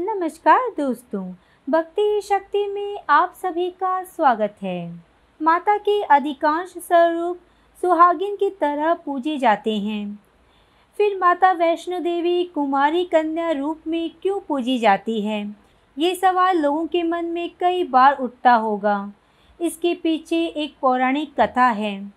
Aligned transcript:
नमस्कार 0.00 0.60
दोस्तों, 0.78 1.34
भक्ति 1.70 2.20
शक्ति 2.24 2.66
में 2.66 2.98
आप 3.10 3.34
सभी 3.42 3.70
का 3.70 4.02
स्वागत 4.02 4.56
है। 4.62 5.04
माता 5.42 5.76
के 5.76 6.02
अधिकांश 6.02 6.74
स्वरूप 6.78 7.38
सुहागिन 7.80 8.36
की 8.36 8.50
तरह 8.50 8.94
पूजे 8.94 9.38
जाते 9.38 9.78
हैं। 9.78 10.18
फिर 10.98 11.18
माता 11.18 11.52
वैष्णो 11.52 11.98
देवी, 11.98 12.44
कुमारी 12.44 13.04
कन्या 13.04 13.50
रूप 13.50 13.80
में 13.86 14.10
क्यों 14.22 14.40
पूजी 14.40 14.78
जाती 14.78 15.20
है? 15.20 15.56
ये 15.98 16.14
सवाल 16.14 16.58
लोगों 16.58 16.86
के 16.86 17.02
मन 17.02 17.24
में 17.24 17.50
कई 17.60 17.84
बार 17.84 18.16
उठता 18.18 18.54
होगा। 18.54 19.12
इसके 19.60 19.94
पीछे 19.94 20.46
एक 20.46 20.76
पौराणिक 20.80 21.40
कथा 21.40 21.68
है। 21.68 22.12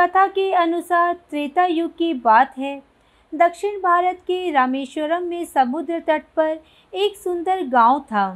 कथा 0.00 0.26
के 0.26 0.52
अनुसार 0.52 1.14
त्रेता 1.14 1.64
युग 1.64 1.96
की 1.96 2.14
बात 2.14 2.58
है। 2.58 2.93
दक्षिण 3.34 3.78
भारत 3.80 4.18
के 4.26 4.50
रामेश्वरम 4.50 5.22
में 5.22 5.44
समुद्र 5.44 5.98
तट 6.00 6.24
पर 6.36 6.58
एक 6.92 7.16
सुंदर 7.16 7.62
गाँव 7.62 8.00
था। 8.00 8.26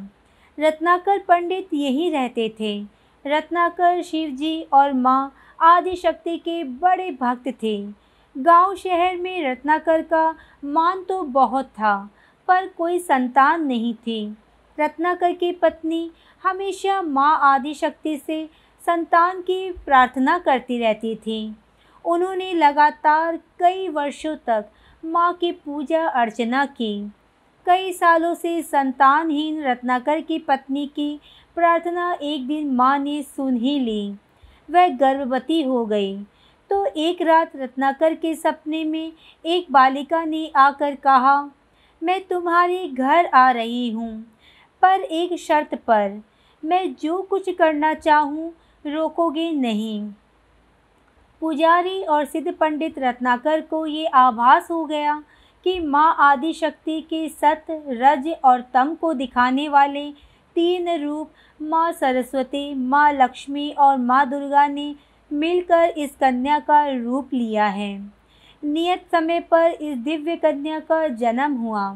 रत्नाकर 0.58 1.18
पंडित 1.18 1.68
यहीं 1.74 2.10
रहते 2.12 2.48
थे। 2.60 2.80
रत्नाकर, 3.24 4.02
शिवजी 4.02 4.60
और 4.72 4.92
माँ 4.92 5.34
आदिशक्ति 5.60 6.36
के 6.36 6.62
बड़े 6.64 7.10
भक्त 7.10 7.48
थे। 7.62 7.76
गाँव 8.36 8.74
शहर 8.74 9.16
में 9.16 9.50
रत्नाकर 9.50 10.02
का 10.02 10.34
मान 10.64 11.04
तो 11.04 11.22
बहुत 11.22 11.66
था, 11.66 12.10
पर 12.48 12.66
कोई 12.68 12.98
संतान 12.98 13.66
नहीं 13.66 13.94
थी। 13.96 14.36
रत्नाकर 14.78 15.32
की 15.32 15.52
पत्नी 15.52 16.10
हमेशा 16.44 17.00
माँ 17.02 17.38
आदिशक्ति 17.44 18.16
से 18.16 18.44
संतान 18.82 19.40
की 19.40 19.70
प्रार्थना 19.86 20.38
करती 20.38 20.78
रहती 20.78 21.14
थी। 21.16 21.40
उन्होंने 22.04 22.52
लगातार 22.54 23.36
कई 23.36 23.88
वर्षों 23.88 24.36
तक 24.36 24.70
माँ 25.04 25.32
की 25.32 25.52
पूजा 25.52 26.06
अर्चना 26.06 26.64
की। 26.66 27.10
कई 27.66 27.92
सालों 27.92 28.34
से 28.34 28.62
संतानहीन 28.62 29.62
रत्नाकर 29.64 30.20
की 30.20 30.38
पत्नी 30.38 30.86
की 30.86 31.20
प्रार्थना 31.56 32.12
एक 32.22 32.46
दिन 32.46 32.70
माँ 32.70 32.98
ने 32.98 33.22
सुन 33.22 33.56
ही 33.56 33.78
ली। 33.78 34.14
वह 34.70 34.88
गर्भवती 34.88 35.62
हो 35.62 35.84
गई। 35.86 36.16
तो 36.70 36.84
एक 36.96 37.22
रात 37.22 37.52
रत्नाकर 37.56 38.14
के 38.14 38.34
सपने 38.34 38.84
में 38.84 39.12
एक 39.44 39.66
बालिका 39.70 40.24
ने 40.24 40.50
आकर 40.56 40.94
कहा, 40.94 41.50
मैं 42.02 42.20
तुम्हारे 42.20 42.88
घर 42.88 43.26
आ 43.26 43.50
रही 43.50 43.90
हूँ। 43.90 44.10
पर 44.82 45.00
एक 45.00 45.38
शर्त 45.38 45.74
पर 45.74 46.22
मैं 46.62 46.94
जो 46.94 47.22
कुछ 47.22 47.50
करना 47.50 47.94
चाहूँ 47.94 48.52
रोकोगे 48.84 49.50
नहीं। 49.50 50.10
पुजारी 51.42 52.02
और 52.02 52.24
सिद्ध 52.24 52.52
पंडित 52.52 52.98
रत्नाकर 52.98 53.60
को 53.60 53.84
ये 53.86 54.06
आभास 54.06 54.70
हो 54.70 54.84
गया 54.84 55.22
कि 55.66 55.78
माँ 55.80 56.14
आदिशक्ति 56.20 57.00
के 57.00 57.28
सत, 57.28 57.66
रज 57.70 58.28
और 58.44 58.60
तम 58.74 58.94
को 58.94 59.12
दिखाने 59.14 59.68
वाले 59.68 60.10
तीन 60.56 60.88
रूप 61.04 61.30
माँ 61.60 61.90
सरस्वती, 61.92 62.74
माँ 62.74 63.12
लक्ष्मी 63.12 63.70
और 63.70 63.96
माँ 63.96 64.28
दुर्गा 64.30 64.66
ने 64.66 64.94
मिलकर 65.30 65.94
इस 65.98 66.16
कन्या 66.20 66.58
का 66.58 66.86
रूप 66.88 67.34
लिया 67.34 67.66
है। 67.66 67.98
नियत 68.62 69.04
समय 69.12 69.40
पर 69.40 69.70
इस 69.70 69.96
दिव्य 69.96 70.36
कन्या 70.36 70.78
का 70.80 71.06
जन्म 71.08 71.54
हुआ। 71.54 71.90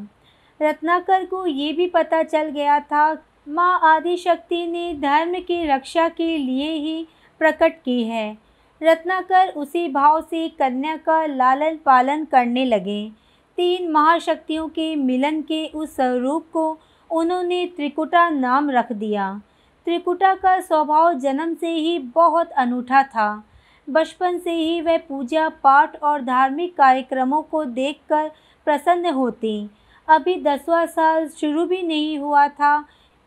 रत्नाकर 0.59 1.25
को 1.25 1.45
ये 1.45 1.71
भी 1.73 1.87
पता 1.87 2.21
चल 2.23 2.49
गया 2.49 2.79
था, 2.79 3.11
माँ 3.49 3.79
आदिशक्ति 3.83 4.65
ने 4.67 4.93
धर्म 4.93 5.39
की 5.39 5.65
रक्षा 5.67 6.07
के 6.09 6.37
लिए 6.37 6.71
ही 6.71 7.05
प्रकट 7.41 7.81
की 7.85 8.03
है। 8.03 8.42
रत्नाकर 8.83 9.49
उसी 9.49 9.87
भाव 9.89 10.21
से 10.21 10.47
कन्या 10.49 10.95
का 10.97 11.25
लालन 11.25 11.77
पालन 11.85 12.23
करने 12.25 12.65
लगे। 12.65 13.11
तीन 13.57 13.91
महाशक्तियों 13.91 14.67
के 14.67 14.95
मिलन 14.95 15.41
के 15.41 15.65
उस 15.67 15.95
स्वरूप 15.95 16.45
को 16.53 16.65
उन्होंने 17.09 17.65
त्रिकुटा 17.65 18.29
नाम 18.29 18.69
रख 18.69 18.91
दिया। 18.91 19.41
त्रिकुटा 19.85 20.33
का 20.35 20.59
स्वभाव 20.59 21.13
जन्म 21.13 21.53
से 21.55 21.69
ही 21.69 21.97
बहुत 22.15 22.51
अनूठा 22.51 23.03
था। 23.03 23.43
बचपन 23.87 24.37
से 24.39 24.51
ही 24.51 24.81
वह 24.81 24.97
पूजा 24.97 25.47
पाठ 25.63 25.95
और 26.03 26.21
धार्मिक 26.21 26.75
कार्यक्रमों 26.77 27.41
को 27.41 27.63
देखकर 27.63 28.31
प्रसन्न 28.67 29.05
होती। 29.05 29.69
अभी 30.07 30.35
दसवां 30.35 30.85
साल 30.87 31.27
शुरू 31.29 31.65
भी 31.65 31.81
नहीं 31.81 32.17
हुआ 32.19 32.47
था 32.47 32.77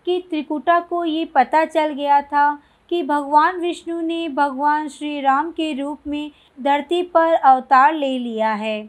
कि 0.06 0.18
त्रिकुटा 0.30 0.80
को 0.80 1.04
ये 1.04 1.24
पता 1.24 1.64
चल 1.64 1.92
गया 1.92 2.20
था 2.22 2.46
कि 2.90 3.02
भगवान 3.02 3.60
विष्णु 3.60 4.00
ने 4.00 4.28
भगवान 4.28 4.88
श्री 4.88 5.20
राम 5.20 5.50
के 5.50 5.72
रूप 5.72 5.98
में 6.06 6.30
धरती 6.60 7.02
पर 7.02 7.32
अवतार 7.32 7.94
ले 7.94 8.18
लिया 8.18 8.52
है। 8.52 8.82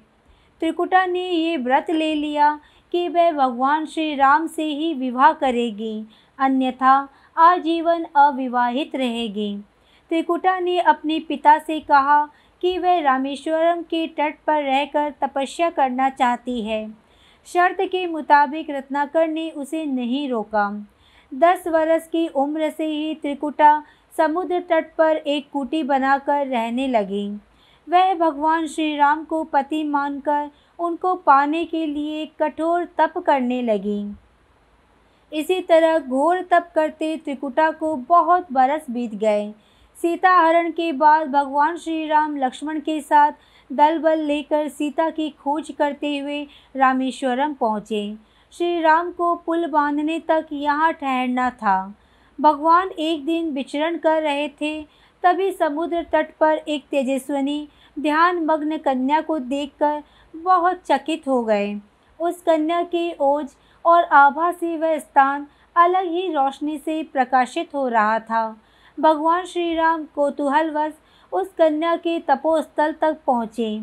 त्रिकुटा 0.61 1.05
ने 1.05 1.29
ये 1.29 1.57
व्रत 1.57 1.89
ले 1.89 2.13
लिया 2.15 2.59
कि 2.91 3.07
वह 3.09 3.31
भगवान 3.31 3.85
श्री 3.85 4.15
राम 4.15 4.47
से 4.47 4.63
ही 4.63 4.93
विवाह 4.93 5.33
करेगी, 5.33 6.05
अन्यथा 6.39 7.09
आजीवन 7.37 8.05
अविवाहित 8.15 8.95
रहेगी। 8.95 9.57
त्रिकुटा 10.09 10.59
ने 10.59 10.79
अपने 10.79 11.19
पिता 11.19 11.57
से 11.59 11.79
कहा 11.79 12.23
कि 12.61 12.77
वह 12.77 13.01
रामेश्वरम 13.01 13.81
के 13.81 14.07
तट 14.07 14.37
पर 14.47 14.63
रहकर 14.63 15.13
तपस्या 15.21 15.69
करना 15.69 16.09
चाहती 16.09 16.61
है। 16.61 16.87
शर्त 17.47 17.77
के 17.81 18.05
मुताबिक 18.07 18.69
रत्नाकर 18.69 19.27
ने 19.27 19.49
उसे 19.49 19.85
नहीं 19.85 20.29
रोका। 20.29 20.69
दस 21.31 21.67
वर्ष 21.67 22.07
की 22.07 22.27
उम्र 22.27 22.69
से 22.69 22.85
ही 22.85 23.13
त्रिकुटा 23.15 23.83
समुद्र 24.17 24.59
तट 24.59 24.93
पर 24.97 25.15
एक 25.15 25.49
कुटी 25.53 25.81
बनाकर 25.83 26.47
रहने 26.47 26.87
लगी। 26.87 27.27
वह 27.87 28.13
भगवान 28.13 28.67
श्री 28.67 28.95
राम 28.97 29.23
को 29.23 29.43
पति 29.43 29.83
मानकर 29.83 30.49
उनको 30.79 31.13
पाने 31.15 31.65
के 31.65 31.85
लिए 31.85 32.25
कठोर 32.39 32.85
तप 32.97 33.17
करने 33.17 33.61
लगी। 33.61 34.01
इसी 35.31 35.59
तरह 35.61 35.99
घोर 35.99 36.41
तप 36.41 36.71
करते 36.75 37.15
त्रिकुटा 37.17 37.69
को 37.71 37.95
बहुत 37.95 38.51
बरस 38.51 38.85
बीत 38.89 39.15
गए। 39.15 39.51
सीता 39.97 40.31
हरण 40.31 40.71
के 40.71 40.91
बाद 40.91 41.27
भगवान 41.27 41.77
श्री 41.77 42.07
राम 42.07 42.37
लक्ष्मण 42.37 42.79
के 42.79 42.99
साथ 43.01 43.31
दल 43.69 43.97
बल 43.97 44.19
लेकर 44.19 44.67
सीता 44.67 45.09
की 45.09 45.29
खोज 45.29 45.71
करते 45.71 46.17
हुए 46.17 46.41
रामेश्वरम 46.75 47.53
पहुँचे। 47.53 48.15
श्री 48.53 48.79
राम 48.81 49.11
को 49.11 49.33
पुल 49.35 49.65
बांधने 49.67 50.19
तक 50.19 50.47
यहाँ 50.51 50.91
ठहरना 50.93 51.49
था। 51.51 51.93
भगवान 52.39 52.89
एक 52.89 53.25
दिन 53.25 53.49
विचरण 53.53 53.97
कर 53.97 54.21
रहे 54.21 54.47
थे, 54.61 54.81
तभी 55.23 55.51
समुद्र 55.51 56.01
तट 56.03 56.31
पर 56.39 56.57
एक 56.57 56.85
तेजस्वनी 56.91 57.67
ध्यान 57.97 58.39
मग्न 58.45 58.77
कन्या 58.77 59.19
को 59.21 59.37
देखकर 59.39 60.01
बहुत 60.33 60.81
चकित 60.85 61.27
हो 61.27 61.43
गए। 61.43 61.75
उस 62.19 62.41
कन्या 62.41 62.81
के 62.85 63.11
ओज 63.19 63.55
और 63.85 64.03
आभा 64.03 64.51
से 64.51 64.77
वह 64.77 64.97
स्थान 64.99 65.45
अलग 65.75 66.05
ही 66.05 66.27
रोशनी 66.33 66.77
से 66.77 67.01
प्रकाशित 67.03 67.75
हो 67.75 67.87
रहा 67.87 68.17
था। 68.19 68.55
भगवान 68.97 69.45
श्री 69.45 69.73
राम 69.75 70.05
कौतूहलवश 70.15 70.93
उस 71.31 71.51
कन्या 71.57 71.95
के 71.95 72.17
तपोस्थल 72.19 72.95
तक 73.01 73.17
पहुँचे। 73.27 73.79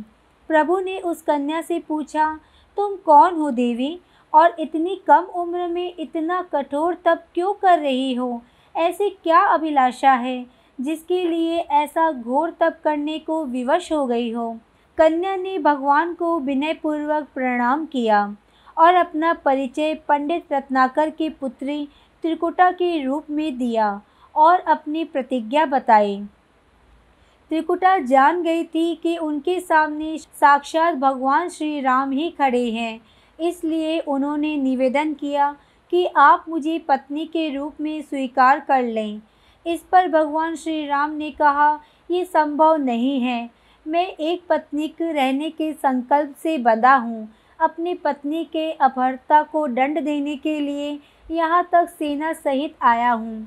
प्रभु 0.51 0.79
ने 0.81 0.99
उस 1.01 1.23
कन्या 1.23 1.61
से 1.61 1.79
पूछा, 1.79 2.29
तुम 2.77 2.97
कौन 2.97 3.35
हो 3.35 3.51
देवी? 3.51 3.99
और 4.35 4.57
इतनी 4.59 5.01
कम 5.07 5.23
उम्र 5.35 5.67
में 5.67 5.95
इतना 5.99 6.43
कठोर 6.43 6.95
तप 7.05 7.25
क्यों 7.35 7.53
कर 7.53 7.79
रही 7.79 8.15
हो? 8.15 8.43
ऐसी 8.77 9.11
क्या 9.11 9.41
अभिलाषा 9.41 10.13
है 10.13 10.47
जिसके 10.81 11.25
लिए 11.25 11.59
ऐसा 11.59 12.13
घोर 12.13 12.51
तप 12.51 12.81
करने 12.85 13.19
को 13.19 13.45
विवश 13.45 13.93
हो 13.93 14.07
गई 14.07 14.33
हो? 14.33 14.59
कन्या 14.99 15.37
ने 15.37 15.59
भगवान 15.59 16.15
को 16.15 16.39
विनयपूर्वक 16.41 17.29
प्रणाम 17.35 17.87
किया 17.87 18.37
और 18.79 18.95
अपना 18.95 19.33
परिचय 19.33 19.95
पंडित 19.95 20.53
रत्नाकर 20.53 21.11
की 21.11 21.29
पुत्री 21.29 21.89
त्रिकुटा 22.23 22.71
के 22.71 23.05
रूप 23.05 23.25
में 23.31 23.59
दिया 23.59 24.01
और 24.35 24.61
अपनी 24.61 25.05
प्रतिज्ञा 25.05 25.67
बताई। 25.67 26.23
त्रिकुटा 27.49 27.99
जान 27.99 28.43
गई 28.43 28.65
थी 28.65 28.95
कि 28.95 29.17
उनके 29.17 29.61
सामने 29.61 30.19
साक्षात 30.19 30.95
भगवान 30.95 31.49
श्री 31.49 31.81
राम 31.81 32.11
ही 32.11 32.31
खड़े 32.31 32.71
हैं 32.71 33.01
इसलिए 33.39 33.99
उन्होंने 33.99 34.57
निवेदन 34.57 35.13
किया 35.15 35.55
कि 35.93 36.07
आप 36.17 36.45
मुझे 36.49 36.79
पत्नी 36.79 37.25
के 37.27 37.49
रूप 37.57 37.81
में 37.81 38.03
स्वीकार 38.03 38.61
कर 38.61 38.83
लें। 38.83 39.21
इस 39.67 39.81
पर 39.93 40.09
भगवान 40.09 40.57
श्री 40.57 40.87
राम 40.87 41.11
ने 41.11 41.31
कहा, 41.31 41.81
ये 42.11 42.25
संभव 42.25 42.77
नहीं 42.77 43.21
है। 43.21 43.51
मैं 43.87 44.07
एक 44.07 44.43
पत्नी 44.49 44.89
के 44.89 45.13
रहने 45.13 45.51
के 45.51 45.73
संकल्प 45.73 46.35
से 46.43 46.57
बंधा 46.59 46.95
हूँ। 46.95 47.29
अपनी 47.61 47.95
पत्नी 47.95 48.45
के 48.45 48.71
अपहर्ता 48.73 49.43
को 49.43 49.67
दंड 49.69 50.01
देने 50.01 50.37
के 50.37 50.59
लिए 50.61 50.99
यहाँ 51.31 51.63
तक 51.73 51.89
सेना 51.89 52.33
सहित 52.33 52.75
आया 52.83 53.13
हूँ। 53.13 53.43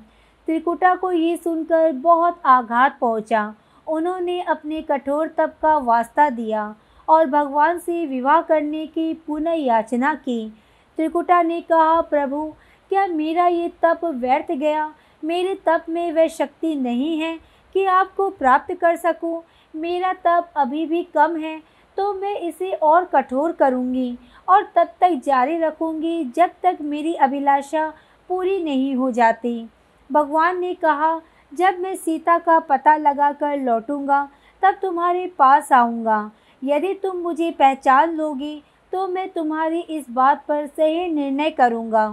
त्रिकुटा 0.47 0.95
को 0.95 1.11
ये 1.11 1.35
सुनकर 1.37 1.91
बहुत 1.91 2.41
आघात 2.45 2.97
पहुँचा। 3.01 3.53
उन्होंने 3.87 4.41
अपने 4.41 4.81
कठोर 4.81 5.27
तप 5.27 5.55
का 5.61 5.77
वास्ता 5.77 6.29
दिया। 6.29 6.75
और 7.07 7.25
भगवान 7.25 7.79
से 7.79 8.05
विवाह 8.05 8.41
करने 8.41 8.85
की 8.87 9.13
पुनः 9.27 9.53
याचना 9.53 10.13
की। 10.15 10.49
त्रिकुटा 10.97 11.41
ने 11.41 11.59
कहा, 11.61 12.01
प्रभु, 12.01 12.53
क्या 12.91 13.05
मेरा 13.07 13.47
ये 13.47 13.71
तप 13.83 14.05
व्यर्थ 14.05 14.51
गया? 14.51 14.91
मेरे 15.23 15.53
तप 15.65 15.85
में 15.89 16.11
वह 16.11 16.27
शक्ति 16.27 16.75
नहीं 16.75 17.17
है 17.19 17.37
कि 17.75 17.85
आपको 17.85 18.29
प्राप्त 18.29 18.73
कर 18.73 18.95
सकूँ? 18.95 19.41
मेरा 19.73 20.13
तप 20.25 20.53
अभी 20.57 20.85
भी 20.85 21.03
कम 21.13 21.35
है 21.37 21.61
तो 21.97 22.13
मैं 22.13 22.35
इसे 22.39 22.71
और 22.73 23.05
कठोर 23.05 23.51
करूँगी 23.51 24.17
और 24.47 24.63
तब 24.75 24.87
तक 25.01 25.21
जारी 25.25 25.57
रखूँगी 25.57 26.23
जब 26.35 26.49
तक 26.63 26.77
मेरी 26.81 27.13
अभिलाषा 27.15 27.87
पूरी 28.29 28.61
नहीं 28.63 28.95
हो 28.95 29.09
जाती। 29.11 29.69
भगवान 30.09 30.59
ने 30.59 30.73
कहा, 30.73 31.19
जब 31.51 31.79
मैं 31.79 31.95
सीता 31.95 32.37
का 32.39 32.59
पता 32.59 32.95
लगा 32.97 33.31
कर 33.31 33.57
लौटूँगा, 33.57 34.27
तब 34.63 34.75
तुम्हारे 34.81 35.25
पास 35.39 35.71
आऊँगा। 35.71 36.19
यदि 36.61 36.93
तुम 36.93 37.17
मुझे 37.17 37.51
पहचान 37.51 38.15
लोगी 38.15 38.61
तो 38.93 39.07
मैं 39.07 39.27
तुम्हारी 39.29 39.79
इस 39.79 40.05
बात 40.09 40.43
पर 40.47 40.65
सही 40.67 41.07
निर्णय 41.07 41.49
करूँगा। 41.49 42.09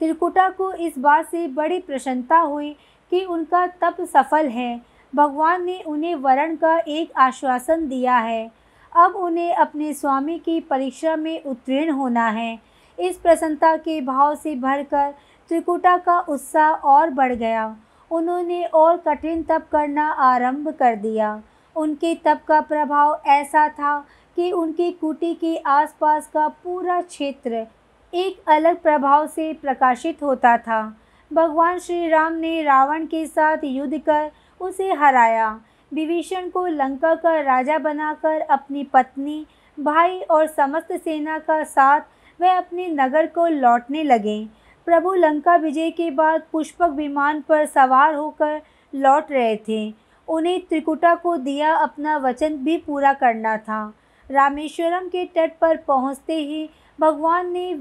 त्रिकुटा 0.00 0.48
को 0.50 0.72
इस 0.72 0.98
बात 0.98 1.26
से 1.26 1.46
बड़ी 1.48 1.78
प्रसन्नता 1.78 2.38
हुई 2.38 2.70
कि 3.12 3.24
उनका 3.24 3.66
तप 3.82 3.96
सफल 4.14 4.46
है। 4.46 4.80
भगवान 5.12 5.64
ने 5.64 5.80
उन्हें 5.82 6.14
वरण 6.14 6.56
का 6.56 6.76
एक 6.78 7.12
आश्वासन 7.16 7.86
दिया 7.88 8.16
है। 8.18 8.50
अब 8.92 9.16
उन्हें 9.16 9.54
अपने 9.54 9.92
स्वामी 9.94 10.38
की 10.38 10.58
परीक्षा 10.60 11.16
में 11.16 11.42
उत्तीर्ण 11.44 11.90
होना 11.90 12.28
है। 12.28 12.58
इस 12.98 13.16
प्रसन्नता 13.16 13.76
के 13.76 14.00
भाव 14.00 14.34
से 14.34 14.54
भरकर 14.56 15.10
त्रिकुटा 15.50 15.96
का 15.98 16.18
उत्साह 16.20 16.70
और 16.70 17.10
बढ़ 17.10 17.32
गया। 17.32 17.76
उन्होंने 18.10 18.64
और 18.64 18.96
कठिन 18.96 19.42
तप 19.42 19.68
करना 19.72 20.10
आरंभ 20.12 20.68
कर 20.68 20.96
दिया। 20.96 21.40
उनके 21.76 22.14
तप 22.14 22.40
का 22.48 22.60
प्रभाव 22.60 23.20
ऐसा 23.26 23.68
था 23.68 23.98
कि 24.36 24.50
उनकी 24.52 24.90
कुटी 24.90 25.34
के 25.34 25.56
आसपास 25.56 26.30
का 26.34 26.48
पूरा 26.48 27.00
क्षेत्र 27.00 27.66
एक 28.12 28.42
अलग 28.48 28.80
प्रभाव 28.82 29.26
से 29.26 29.52
प्रकाशित 29.52 30.22
होता 30.22 30.56
था। 30.58 30.80
भगवान 31.30 31.78
श्री 31.78 32.08
राम 32.08 32.32
ने 32.32 32.62
रावण 32.62 33.06
के 33.06 33.26
साथ 33.26 33.58
युद्ध 33.64 33.98
कर 33.98 34.30
उसे 34.60 34.92
हराया। 34.92 35.48
विभीषण 35.92 36.48
को 36.48 36.66
लंका 36.66 37.14
का 37.14 37.40
राजा 37.40 37.78
बनाकर 37.78 38.40
अपनी 38.40 38.84
पत्नी, 38.84 39.46
भाई 39.78 40.20
और 40.20 40.46
समस्त 40.46 40.92
सेना 40.92 41.38
का 41.38 41.62
साथ 41.64 42.00
वह 42.40 42.56
अपने 42.56 42.88
नगर 42.88 43.26
को 43.26 43.46
लौटने 43.46 44.02
लगे। 44.02 44.44
प्रभु 44.86 45.14
लंका 45.14 45.56
विजय 45.56 45.90
के 45.90 46.10
बाद 46.10 46.42
पुष्पक 46.52 46.90
विमान 46.90 47.40
पर 47.40 47.66
सवार 47.66 48.14
होकर 48.14 48.60
लौट 48.94 49.32
रहे 49.32 49.56
थे। 49.68 50.01
उन्हें 50.28 50.60
त्रिकुटा 50.60 51.14
को 51.14 51.36
दिया 51.36 51.74
अपना 51.74 52.16
वचन 52.16 52.56
भी 52.56 52.76
पूरा 52.76 53.12
करना 53.12 53.56
था। 53.56 53.94
रामेश्वरम 54.30 55.08
के 55.08 55.24
तट 55.24 55.52
पर 55.60 55.76
पहुँचते 55.76 56.36
ही 56.36 56.70
भगवान 57.00 57.52
ने 57.52 57.74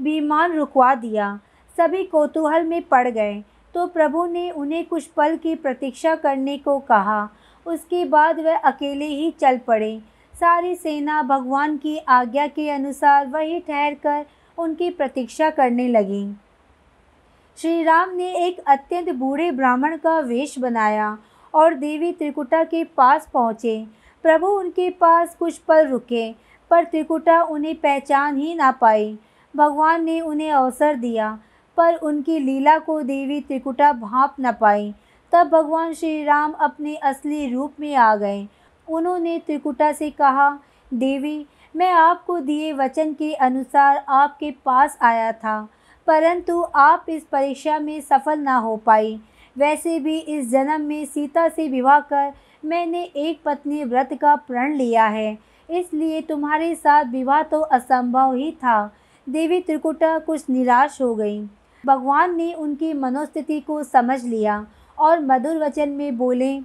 विमान 0.00 0.52
रुकवा 0.52 0.94
दिया। 0.94 1.40
सभी 1.76 2.04
कौतूहल 2.04 2.64
में 2.64 2.82
पड़ 2.82 3.08
गए। 3.08 3.44
तो 3.74 3.86
प्रभु 3.86 4.26
ने 4.26 4.50
उन्हें 4.50 4.84
कुछ 4.84 5.04
पल 5.04 5.36
की 5.36 5.54
प्रतीक्षा 5.54 6.14
करने 6.14 6.58
को 6.58 6.78
कहा। 6.78 7.28
उसके 7.66 8.04
बाद 8.04 8.40
वह 8.40 8.58
अकेले 8.58 9.04
ही 9.04 9.30
चल 9.30 9.58
पड़े। 9.58 10.00
सारी 10.34 10.74
सेना 10.74 11.22
भगवान 11.22 11.76
की 11.76 11.98
आज्ञा 11.98 12.46
के 12.46 12.70
अनुसार 12.70 13.26
वही 13.26 13.60
ठहर 13.60 13.94
कर 13.94 14.26
उनकी 14.58 14.90
प्रतीक्षा 14.90 15.50
करने 15.50 15.88
लगी। 15.88 16.36
श्री 17.56 17.82
राम 17.82 18.10
ने 18.10 18.46
एक 18.46 18.60
अत्यंत 18.66 19.08
बूढ़े 19.08 19.50
ब्राह्मण 19.50 19.96
का 19.96 20.18
वेश 20.20 20.58
बनाया। 20.58 21.18
और 21.54 21.74
देवी 21.74 22.12
त्रिकुटा 22.12 22.62
के 22.64 22.84
पास 22.84 23.28
पहुँचे। 23.34 23.86
प्रभु 24.24 24.46
उनके 24.48 24.88
पास 24.90 25.36
कुछ 25.38 25.58
पल 25.58 25.86
रुके, 25.86 26.30
पर 26.70 26.84
त्रिकुटा 26.84 27.42
उन्हें 27.42 27.74
पहचान 27.74 28.36
ही 28.36 28.54
ना 28.54 28.70
पाई। 28.70 29.18
भगवान 29.54 30.04
ने 30.04 30.20
उन्हें 30.20 30.50
अवसर 30.50 30.94
दिया, 30.94 31.38
पर 31.78 31.94
उनकी 31.94 32.38
लीला 32.38 32.78
को 32.78 33.00
देवी 33.02 33.40
त्रिकुटा 33.40 33.92
भाप 33.92 34.36
न 34.40 34.52
पाई। 34.52 34.92
तब 35.32 35.48
भगवान 35.48 35.92
श्री 35.92 36.24
राम 36.24 36.52
अपने 36.52 36.96
असली 36.96 37.52
रूप 37.52 37.74
में 37.80 37.94
आ 37.94 38.14
गए। 38.16 38.46
उन्होंने 38.88 39.38
त्रिकुटा 39.38 39.92
से 39.92 40.10
कहा, 40.10 40.50
देवी, 40.90 41.46
मैं 41.74 41.90
आपको 41.90 42.38
दिए 42.40 42.72
वचन 42.72 43.12
के 43.12 43.32
अनुसार 43.34 44.04
आपके 44.08 44.50
पास 44.64 44.98
आया 45.02 45.32
था, 45.32 45.60
परंतु 46.06 46.62
आप 46.74 47.06
इस 47.08 47.24
परीक्षा 47.24 47.78
में 47.78 48.00
सफल 48.00 48.38
ना 48.38 48.56
हो 48.56 48.76
पाई। 48.76 49.18
वैसे 49.58 49.98
भी 50.00 50.18
इस 50.18 50.48
जन्म 50.50 50.80
में 50.80 51.04
सीता 51.04 51.48
से 51.48 51.68
विवाह 51.68 52.00
कर 52.02 52.32
मैंने 52.64 53.02
एक 53.02 53.40
पत्नी 53.44 53.84
व्रत 53.84 54.18
का 54.20 54.34
प्रण 54.36 54.74
लिया 54.74 55.06
है। 55.06 55.38
इसलिए 55.68 56.20
तुम्हारे 56.20 56.74
साथ 56.74 57.04
विवाह 57.04 57.42
तो 57.42 57.60
असंभव 57.60 58.34
ही 58.34 58.50
था। 58.54 58.84
देवी 59.26 59.60
त्रिकुटा 59.60 60.18
कुछ 60.18 60.44
निराश 60.50 61.00
हो 61.02 61.14
गई। 61.14 61.40
भगवान 61.84 62.36
ने 62.36 62.52
उनकी 62.54 62.92
मनोस्थिति 62.92 63.58
को 63.60 63.82
समझ 63.82 64.22
लिया 64.24 64.66
और 64.98 65.20
मधुर 65.20 65.58
वचन 65.58 65.88
में 65.88 66.16
बोले, 66.18 66.58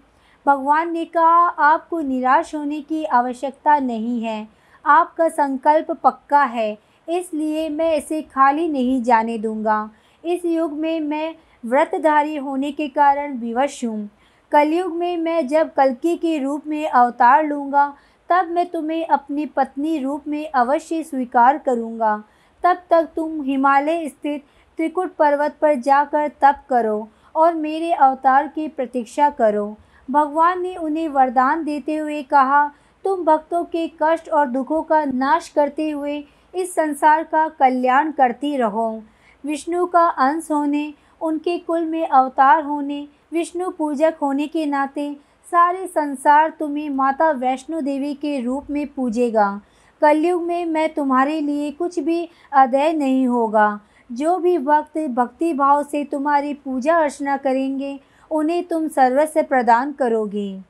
भगवान 0.46 0.92
ने 0.92 1.06
कहा, 1.06 1.48
आपको 1.48 2.00
निराश 2.01 2.54
होने 2.56 2.81
की 2.81 3.04
आवश्यकता 3.06 3.78
नहीं 3.80 4.22
है। 4.22 4.48
आपका 4.86 5.28
संकल्प 5.30 5.92
पक्का 6.04 6.44
है, 6.44 6.78
इसलिए 7.07 7.68
मैं 7.69 7.96
इसे 7.96 8.22
खाली 8.24 8.68
नहीं 8.69 9.01
जाने 9.04 9.38
दूँगा। 9.38 9.89
इस 10.24 10.46
युग 10.46 10.74
में 10.74 11.00
मैं 11.00 11.36
व्रतधारी 11.63 12.36
होने 12.36 12.71
के 12.71 12.88
कारण 12.88 13.38
विवश 13.38 13.83
हूँ। 13.86 14.10
कलयुग 14.51 14.95
में 14.95 15.18
मैं 15.18 15.48
जब 15.48 15.74
कलकी 15.74 16.15
के 16.15 16.38
रूप 16.38 16.68
में 16.68 16.88
अवतार 16.88 17.45
लूँगा, 17.45 17.88
तब 18.30 18.50
मैं 18.51 18.65
तुम्हें 18.65 19.06
अपनी 19.06 19.45
पत्नी 19.45 19.98
रूप 20.00 20.27
में 20.27 20.50
अवश्य 20.51 21.04
स्वीकार 21.04 21.57
करूँगा। 21.57 22.15
तब 22.63 22.83
तक 22.89 23.07
तुम 23.15 23.42
हिमालय 23.42 24.07
स्थित 24.10 24.44
त्रिकुट 24.80 25.13
पर्वत 25.15 25.56
पर 25.62 25.75
जाकर 25.75 26.27
तप 26.42 26.63
करो 26.69 27.07
और 27.36 27.54
मेरे 27.54 27.92
अवतार 27.92 28.48
की 28.48 28.68
प्रतीक्षा 28.68 29.30
करो। 29.30 29.65
भगवान 30.12 30.62
ने 30.62 30.75
उन्हें 30.75 31.07
वरदान 31.07 31.63
देते 31.63 31.95
हुए 31.95 32.21
कहा, 32.24 32.68
तुम 33.06 33.24
भक्तों 33.25 33.63
के 33.63 33.88
कष्ट 34.01 34.30
और 34.30 34.48
दुखों 34.48 34.81
का 34.83 35.04
नाश 35.06 35.48
करते 35.50 35.89
हुए 35.89 36.24
इस 36.56 36.74
संसार 36.75 37.24
का 37.24 37.48
कल्याण 37.50 38.12
करती 38.12 38.56
रहो। 38.57 39.04
विष्णु 39.44 39.86
का 39.86 40.06
अंश 40.07 40.48
होने 40.51 40.94
उनके 41.24 41.58
कुल 41.58 41.86
में 41.86 42.08
अवतार 42.08 42.64
होने, 42.64 43.08
विष्णु 43.34 43.70
पूजक 43.70 44.14
होने 44.22 44.48
के 44.48 44.66
नाते, 44.66 45.18
सारे 45.46 45.88
संसार 45.88 46.50
तुम्हें 46.50 46.90
माता 46.90 47.31
वैष्णो 47.31 47.81
देवी 47.81 48.14
के 48.14 48.42
रूप 48.42 48.66
में 48.70 48.88
पूजेगा। 48.88 49.62
कलयुग 50.02 50.44
में 50.44 50.66
मैं 50.66 50.94
तुम्हारे 50.94 51.42
लिए 51.42 51.72
कुछ 51.72 52.00
भी 52.00 52.30
अदय 52.52 52.94
नहीं 52.94 53.28
होगा। 53.28 53.80
जो 54.12 54.38
भी 54.38 54.58
वक्त 54.58 54.98
भक्ति 54.98 55.54
भाव 55.54 55.84
से 55.84 56.04
तुम्हारी 56.04 56.54
पूजा 56.54 56.98
अर्चना 56.98 57.38
करेंगे, 57.38 58.00
उन्हें 58.31 58.64
तुम 58.64 58.88
सर्वस्व 58.88 59.44
प्रदान 59.44 59.92
करोगे। 59.92 60.62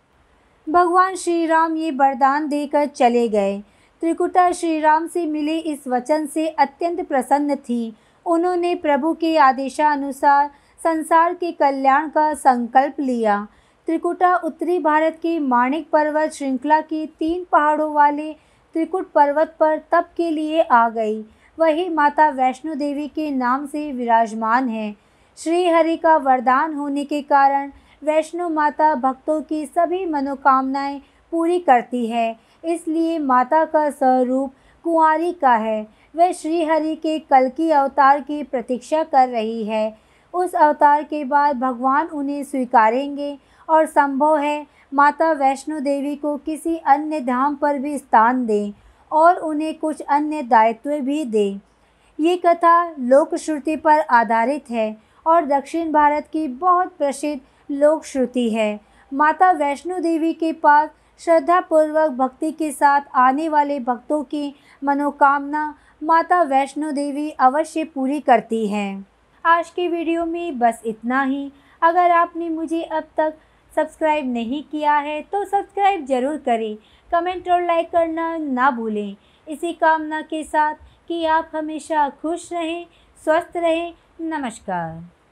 भगवान 0.69 1.15
श्री 1.15 1.45
राम 1.45 1.75
ये 1.75 1.91
वरदान 1.91 2.47
देकर 2.47 2.85
चले 2.85 3.27
गए। 3.27 3.63
त्रिकुटा 4.01 4.51
श्री 4.51 4.79
राम 4.79 5.07
से 5.07 5.25
मिले 5.25 5.57
इस 5.57 5.87
वचन 5.87 6.25
से 6.25 6.47
अत्यंत 6.47 7.07
प्रसन्न 7.07 7.55
थी। 7.55 7.93
उन्होंने 8.25 8.75
प्रभु 8.75 9.13
के 9.13 9.37
आदेशानुसार 9.37 10.49
संसार 10.83 11.33
के 11.33 11.51
कल्याण 11.51 12.09
का 12.09 12.33
संकल्प 12.33 12.99
लिया। 12.99 13.47
त्रिकुटा 13.87 14.35
उत्तरी 14.35 14.79
भारत 14.79 15.19
के 15.21 15.39
माणिक 15.39 15.89
पर्वत 15.89 16.31
श्रृंखला 16.31 16.81
के 16.81 17.05
तीन 17.05 17.45
पहाड़ों 17.51 17.93
वाले 17.93 18.31
त्रिकुट 18.75 19.11
पर्वत 19.11 19.55
पर 19.59 19.77
तप 19.91 20.09
के 20.17 20.29
लिए 20.31 20.61
आ 20.61 20.89
गई। 20.89 21.21
वही 21.59 21.89
माता 21.89 22.29
वैष्णो 22.29 22.75
देवी 22.75 23.07
के 23.07 23.31
नाम 23.31 23.65
से 23.65 23.91
विराजमान 23.91 24.69
है। 24.69 24.95
श्री 25.37 25.67
हरि 25.69 25.97
का 25.97 26.15
वरदान 26.17 26.73
होने 26.73 27.03
के 27.03 27.21
कारण 27.21 27.71
वैष्णो 28.03 28.49
माता 28.49 28.95
भक्तों 28.95 29.41
की 29.41 29.65
सभी 29.65 30.05
मनोकामनाएँ 30.05 31.01
पूरी 31.31 31.59
करती 31.59 32.05
है। 32.07 32.35
इसलिए 32.65 33.19
माता 33.19 33.65
का 33.65 33.89
स्वरूप 33.89 34.53
कुंवारी 34.83 35.31
का 35.31 35.53
है। 35.55 35.87
वह 36.15 36.31
श्री 36.31 36.63
हरि 36.63 36.95
के 36.95 37.17
कल 37.19 37.49
की 37.49 37.69
अवतार 37.71 38.19
की 38.21 38.43
प्रतीक्षा 38.43 39.03
कर 39.03 39.29
रही 39.29 39.63
है। 39.63 39.97
उस 40.33 40.53
अवतार 40.53 41.03
के 41.03 41.23
बाद 41.25 41.59
भगवान 41.59 42.07
उन्हें 42.07 42.43
स्वीकारेंगे 42.43 43.37
और 43.69 43.85
संभव 43.85 44.37
है 44.37 44.65
माता 44.93 45.31
वैष्णो 45.31 45.79
देवी 45.79 46.15
को 46.15 46.35
किसी 46.37 46.75
अन्य 46.77 47.19
धाम 47.19 47.55
पर 47.55 47.79
भी 47.79 47.97
स्थान 47.97 48.45
दें 48.45 48.73
और 49.11 49.37
उन्हें 49.37 49.73
कुछ 49.79 50.01
अन्य 50.01 50.41
दायित्व 50.41 50.99
भी 50.99 51.23
दें। 51.25 51.59
ये 52.19 52.35
कथा 52.37 52.83
लोक 52.89 53.35
श्रुति 53.35 53.75
पर 53.75 53.99
आधारित 53.99 54.69
है 54.71 54.95
और 55.25 55.45
दक्षिण 55.45 55.91
भारत 55.91 56.27
की 56.33 56.47
बहुत 56.47 56.95
प्रसिद्ध 56.97 57.41
लोक 57.71 58.05
श्रुति 58.05 58.49
है। 58.49 58.79
माता 59.11 59.51
वैष्णो 59.51 59.99
देवी 59.99 60.33
के 60.33 60.51
पास 60.53 60.89
श्रद्धापूर्वक 61.19 62.11
भक्ति 62.11 62.51
के 62.51 62.71
साथ 62.71 63.01
आने 63.15 63.49
वाले 63.49 63.79
भक्तों 63.79 64.23
की 64.23 64.53
मनोकामना 64.83 65.73
माता 66.03 66.41
वैष्णो 66.43 66.91
देवी 66.91 67.29
अवश्य 67.39 67.83
पूरी 67.83 68.19
करती 68.19 68.65
हैं। 68.67 69.05
आज 69.45 69.69
के 69.69 69.87
वीडियो 69.87 70.25
में 70.25 70.57
बस 70.59 70.81
इतना 70.85 71.21
ही। 71.23 71.51
अगर 71.81 72.11
आपने 72.11 72.49
मुझे 72.49 72.81
अब 72.81 73.03
तक 73.17 73.33
सब्सक्राइब 73.73 74.33
नहीं 74.33 74.61
किया 74.63 74.95
है 74.97 75.21
तो 75.21 75.43
सब्सक्राइब 75.45 76.05
ज़रूर 76.05 76.37
करें। 76.37 76.75
कमेंट 77.11 77.49
और 77.49 77.63
लाइक 77.65 77.91
करना 77.91 78.35
ना 78.37 78.69
भूलें। 78.71 79.15
इसी 79.47 79.73
कामना 79.73 80.21
के 80.23 80.43
साथ 80.43 80.75
कि 81.09 81.23
आप 81.27 81.51
हमेशा 81.55 82.07
खुश 82.21 82.51
रहें, 82.53 82.85
स्वस्थ 83.23 83.57
रहें। 83.57 83.93
नमस्कार। 84.21 85.22